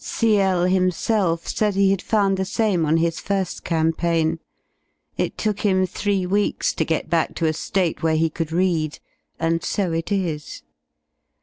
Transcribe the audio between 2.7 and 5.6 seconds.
on his fir^ campaign; it took